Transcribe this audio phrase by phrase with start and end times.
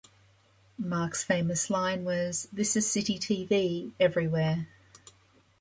[0.79, 4.67] Mark's famous line was "This is Citytv, "Everywhere!".